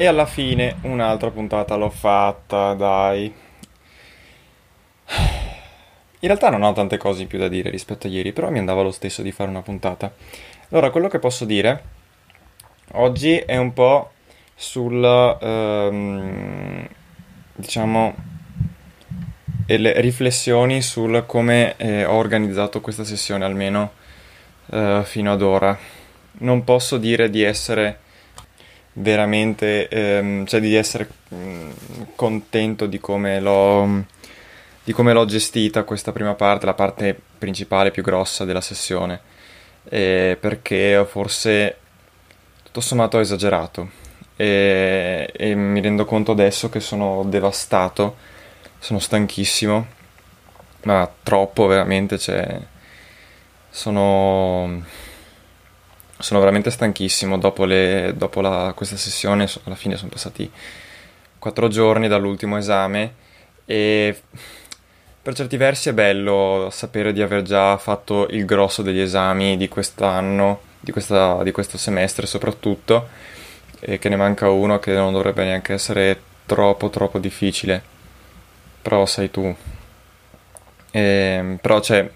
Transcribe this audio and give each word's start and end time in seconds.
E 0.00 0.06
alla 0.06 0.26
fine 0.26 0.76
un'altra 0.82 1.28
puntata 1.32 1.74
l'ho 1.74 1.90
fatta, 1.90 2.72
dai. 2.74 3.24
In 6.20 6.28
realtà 6.28 6.50
non 6.50 6.62
ho 6.62 6.72
tante 6.72 6.96
cose 6.96 7.22
in 7.22 7.26
più 7.26 7.36
da 7.36 7.48
dire 7.48 7.68
rispetto 7.68 8.06
a 8.06 8.10
ieri, 8.10 8.32
però 8.32 8.48
mi 8.48 8.60
andava 8.60 8.82
lo 8.82 8.92
stesso 8.92 9.22
di 9.22 9.32
fare 9.32 9.50
una 9.50 9.60
puntata. 9.60 10.14
Allora, 10.68 10.90
quello 10.90 11.08
che 11.08 11.18
posso 11.18 11.44
dire 11.44 11.82
oggi 12.92 13.38
è 13.38 13.56
un 13.56 13.72
po' 13.72 14.12
sul, 14.54 15.04
ehm, 15.04 16.88
diciamo, 17.56 18.14
le 19.66 20.00
riflessioni 20.00 20.80
sul 20.80 21.24
come 21.26 21.74
eh, 21.76 22.04
ho 22.04 22.14
organizzato 22.14 22.80
questa 22.80 23.02
sessione, 23.02 23.44
almeno 23.44 23.90
eh, 24.70 25.02
fino 25.04 25.32
ad 25.32 25.42
ora. 25.42 25.76
Non 26.40 26.62
posso 26.62 26.98
dire 26.98 27.28
di 27.30 27.42
essere 27.42 28.06
veramente, 28.98 29.88
ehm, 29.88 30.46
cioè 30.46 30.60
di 30.60 30.74
essere 30.74 31.08
mh, 31.28 31.70
contento 32.14 32.86
di 32.86 32.98
come 32.98 33.40
l'ho 33.40 34.04
di 34.84 34.92
come 34.94 35.12
l'ho 35.12 35.26
gestita 35.26 35.84
questa 35.84 36.12
prima 36.12 36.34
parte, 36.34 36.64
la 36.64 36.72
parte 36.72 37.18
principale 37.38 37.90
più 37.90 38.02
grossa 38.02 38.46
della 38.46 38.62
sessione, 38.62 39.20
eh, 39.90 40.36
perché 40.40 41.04
forse 41.06 41.76
tutto 42.62 42.80
sommato 42.80 43.18
ho 43.18 43.20
esagerato. 43.20 43.90
E, 44.34 45.30
e 45.36 45.54
mi 45.54 45.80
rendo 45.82 46.04
conto 46.06 46.32
adesso 46.32 46.70
che 46.70 46.80
sono 46.80 47.24
devastato, 47.26 48.16
sono 48.78 48.98
stanchissimo, 48.98 49.86
ma 50.84 51.10
troppo 51.22 51.66
veramente, 51.66 52.18
cioè 52.18 52.58
sono 53.68 54.82
sono 56.18 56.40
veramente 56.40 56.70
stanchissimo 56.70 57.38
dopo, 57.38 57.64
le, 57.64 58.12
dopo 58.16 58.40
la, 58.40 58.72
questa 58.74 58.96
sessione, 58.96 59.48
alla 59.64 59.76
fine 59.76 59.96
sono 59.96 60.10
passati 60.10 60.50
quattro 61.38 61.68
giorni 61.68 62.08
dall'ultimo 62.08 62.56
esame 62.56 63.14
e 63.64 64.20
per 65.22 65.34
certi 65.34 65.56
versi 65.56 65.90
è 65.90 65.92
bello 65.92 66.68
sapere 66.72 67.12
di 67.12 67.22
aver 67.22 67.42
già 67.42 67.76
fatto 67.76 68.26
il 68.30 68.44
grosso 68.44 68.82
degli 68.82 68.98
esami 68.98 69.56
di 69.56 69.68
quest'anno, 69.68 70.60
di, 70.80 70.90
questa, 70.90 71.42
di 71.42 71.52
questo 71.52 71.76
semestre 71.76 72.26
soprattutto, 72.26 73.08
e 73.80 73.98
che 73.98 74.08
ne 74.08 74.16
manca 74.16 74.48
uno 74.48 74.78
che 74.78 74.94
non 74.94 75.12
dovrebbe 75.12 75.44
neanche 75.44 75.74
essere 75.74 76.20
troppo 76.46 76.88
troppo 76.88 77.18
difficile, 77.18 77.82
però 78.80 79.04
sai 79.04 79.30
tu. 79.30 79.54
E, 80.90 81.00
ehm, 81.00 81.56
però 81.60 81.80
cioè, 81.80 82.10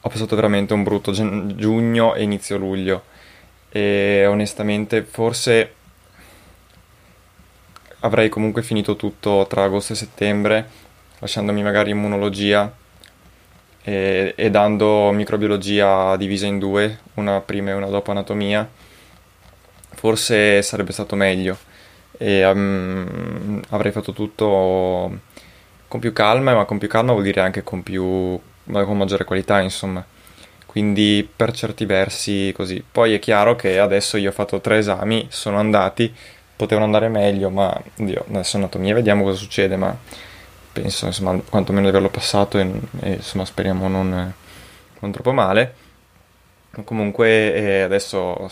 ho 0.00 0.08
passato 0.08 0.36
veramente 0.36 0.74
un 0.74 0.82
brutto 0.82 1.12
giugno 1.12 2.14
e 2.14 2.22
inizio 2.22 2.58
luglio 2.58 3.05
e 3.76 4.24
onestamente 4.26 5.02
forse 5.02 5.74
avrei 8.00 8.30
comunque 8.30 8.62
finito 8.62 8.96
tutto 8.96 9.44
tra 9.46 9.64
agosto 9.64 9.92
e 9.92 9.96
settembre, 9.96 10.66
lasciandomi 11.18 11.62
magari 11.62 11.90
immunologia 11.90 12.74
e, 13.82 14.32
e 14.34 14.50
dando 14.50 15.10
microbiologia 15.10 16.16
divisa 16.16 16.46
in 16.46 16.58
due, 16.58 17.00
una 17.14 17.42
prima 17.42 17.70
e 17.70 17.74
una 17.74 17.88
dopo 17.88 18.12
anatomia, 18.12 18.66
forse 19.94 20.62
sarebbe 20.62 20.92
stato 20.92 21.14
meglio. 21.14 21.58
E 22.16 22.46
um, 22.46 23.60
avrei 23.68 23.92
fatto 23.92 24.14
tutto 24.14 25.18
con 25.86 26.00
più 26.00 26.14
calma, 26.14 26.54
ma 26.54 26.64
con 26.64 26.78
più 26.78 26.88
calma 26.88 27.12
vuol 27.12 27.24
dire 27.24 27.42
anche 27.42 27.62
con, 27.62 27.82
più, 27.82 28.40
con 28.64 28.96
maggiore 28.96 29.24
qualità, 29.24 29.60
insomma 29.60 30.02
quindi 30.66 31.26
per 31.34 31.52
certi 31.52 31.86
versi 31.86 32.52
così. 32.54 32.84
Poi 32.88 33.14
è 33.14 33.18
chiaro 33.18 33.56
che 33.56 33.78
adesso 33.78 34.16
io 34.16 34.30
ho 34.30 34.32
fatto 34.32 34.60
tre 34.60 34.78
esami, 34.78 35.26
sono 35.30 35.58
andati, 35.58 36.12
potevano 36.54 36.84
andare 36.86 37.08
meglio, 37.08 37.48
ma 37.50 37.74
Dio, 37.94 38.24
adesso 38.28 38.56
anatomia 38.56 38.94
vediamo 38.94 39.24
cosa 39.24 39.38
succede, 39.38 39.76
ma 39.76 39.96
penso 40.72 41.06
insomma 41.06 41.40
quantomeno 41.48 41.84
di 41.84 41.90
averlo 41.90 42.10
passato 42.10 42.58
e, 42.58 42.70
e 43.00 43.12
insomma 43.12 43.46
speriamo 43.46 43.88
non, 43.88 44.34
non 44.98 45.12
troppo 45.12 45.32
male. 45.32 45.74
Comunque 46.84 47.54
eh, 47.54 47.80
adesso 47.80 48.50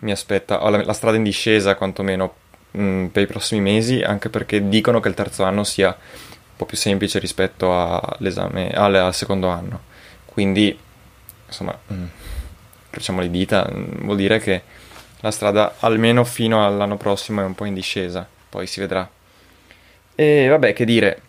mi 0.00 0.10
aspetta, 0.10 0.64
ho 0.64 0.68
la, 0.68 0.84
la, 0.84 0.92
strada 0.92 1.16
in 1.16 1.22
discesa 1.22 1.76
quantomeno 1.76 2.34
mh, 2.72 2.82
mm, 2.82 3.06
per 3.06 3.22
i 3.22 3.26
prossimi 3.26 3.60
mesi, 3.60 4.02
anche 4.02 4.28
perché 4.28 4.68
dicono 4.68 4.98
che 5.00 5.08
il 5.08 5.14
terzo 5.14 5.44
anno 5.44 5.62
sia 5.62 5.88
un 5.88 6.56
po' 6.56 6.64
più 6.64 6.76
semplice 6.76 7.18
rispetto 7.18 7.72
all'esame, 7.72 8.70
al, 8.70 8.94
al 8.94 9.14
secondo 9.14 9.48
anno. 9.48 9.80
Quindi 10.24 10.76
insomma, 11.46 11.78
mm, 11.92 12.04
le 12.90 13.30
dita, 13.30 13.68
mm, 13.70 14.04
vuol 14.04 14.16
dire 14.16 14.38
che 14.38 14.62
la 15.20 15.30
strada 15.30 15.76
almeno 15.80 16.24
fino 16.24 16.64
all'anno 16.64 16.96
prossimo 16.96 17.40
è 17.40 17.44
un 17.44 17.54
po' 17.54 17.64
in 17.64 17.74
discesa, 17.74 18.26
poi 18.48 18.66
si 18.66 18.80
vedrà. 18.80 19.08
E 20.14 20.48
vabbè, 20.48 20.72
che 20.72 20.84
dire, 20.84 21.20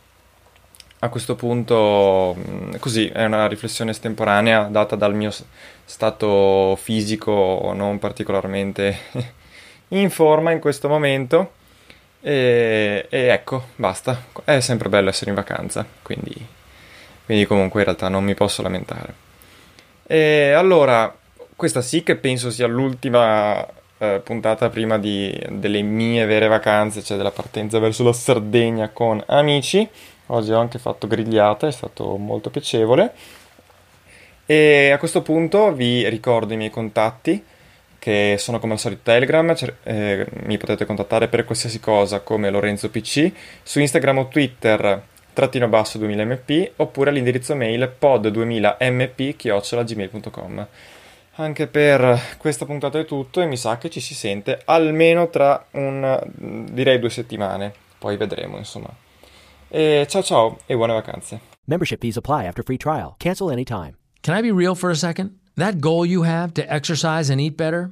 a 0.99 1.09
questo 1.09 1.35
punto, 1.35 2.35
mm, 2.37 2.75
così, 2.79 3.07
è 3.07 3.25
una 3.25 3.47
riflessione 3.47 3.91
estemporanea 3.91 4.63
data 4.63 4.95
dal 4.95 5.13
mio 5.13 5.31
stato 5.85 6.75
fisico 6.81 7.71
non 7.75 7.99
particolarmente 7.99 8.97
in 9.89 10.09
forma 10.09 10.51
in 10.51 10.59
questo 10.59 10.87
momento. 10.87 11.53
E, 12.21 13.05
e, 13.09 13.19
ecco, 13.27 13.67
basta. 13.75 14.23
È 14.43 14.59
sempre 14.59 14.89
bello 14.89 15.09
essere 15.09 15.29
in 15.29 15.35
vacanza, 15.35 15.85
quindi, 16.01 16.33
quindi 17.25 17.45
comunque 17.45 17.79
in 17.81 17.85
realtà 17.85 18.09
non 18.09 18.23
mi 18.23 18.33
posso 18.33 18.61
lamentare. 18.61 19.25
E 20.09 20.51
allora, 20.51 21.13
questa 21.53 21.81
sì 21.81 22.01
che 22.01 22.15
penso 22.15 22.49
sia 22.49 22.65
l'ultima 22.65 23.67
eh, 23.97 24.21
puntata 24.23 24.69
prima 24.69 24.97
di, 24.97 25.37
delle 25.49 25.81
mie 25.81 26.25
vere 26.25 26.47
vacanze, 26.47 27.03
cioè 27.03 27.17
della 27.17 27.31
partenza 27.31 27.77
verso 27.79 28.03
la 28.03 28.13
Sardegna 28.13 28.89
con 28.89 29.21
amici. 29.27 29.87
Oggi 30.27 30.51
ho 30.53 30.59
anche 30.59 30.79
fatto 30.79 31.07
grigliata, 31.07 31.67
è 31.67 31.71
stato 31.71 32.15
molto 32.15 32.49
piacevole. 32.49 33.13
E 34.45 34.91
a 34.91 34.97
questo 34.97 35.21
punto 35.21 35.73
vi 35.73 36.07
ricordo 36.07 36.53
i 36.53 36.57
miei 36.57 36.69
contatti, 36.69 37.43
che 37.99 38.35
sono 38.39 38.59
come 38.59 38.73
al 38.73 38.79
solito 38.79 39.01
Telegram, 39.03 39.53
eh, 39.83 40.25
mi 40.45 40.57
potete 40.57 40.85
contattare 40.85 41.27
per 41.27 41.43
qualsiasi 41.43 41.81
cosa 41.81 42.21
come 42.21 42.49
Lorenzo 42.49 42.89
PC, 42.89 43.29
su 43.61 43.81
Instagram 43.81 44.19
o 44.19 44.27
Twitter 44.29 45.03
trattino 45.37 45.67
basso 45.67 45.99
2000mp 45.99 46.71
oppure 46.77 47.11
all'indirizzo 47.11 47.55
mail 47.55 47.93
pod2000mp 47.99 49.35
chiocciolagmail.com 49.35 50.67
anche 51.35 51.67
per 51.67 52.19
questa 52.39 52.65
puntata 52.65 52.97
è 52.97 53.05
tutto 53.05 53.41
e 53.41 53.45
mi 53.45 53.55
sa 53.55 53.77
che 53.77 53.91
ci 53.91 53.99
si 53.99 54.15
sente 54.15 54.59
almeno 54.65 55.29
tra 55.29 55.67
un 55.73 56.65
direi 56.71 56.97
due 56.97 57.11
settimane 57.11 57.71
poi 57.99 58.17
vedremo 58.17 58.57
insomma. 58.57 58.89
E 59.67 60.07
ciao 60.09 60.23
ciao 60.23 60.57
e 60.65 60.75
buone 60.75 60.93
vacanze. 60.93 61.39
Membership 61.65 61.99
fees 61.99 62.17
apply 62.17 62.45
after 62.47 62.63
free 62.63 62.77
trial. 62.77 63.15
Cancel 63.17 63.51
anytime. 63.51 63.95
Can 64.21 64.35
I 64.35 64.41
be 64.41 64.51
real 64.51 64.73
for 64.73 64.89
a 64.89 64.95
second? 64.95 65.37
That 65.55 65.79
goal 65.79 66.05
you 66.05 66.23
have 66.23 66.53
to 66.53 66.63
exercise 66.67 67.31
and 67.31 67.39
eat 67.39 67.55
better, 67.55 67.91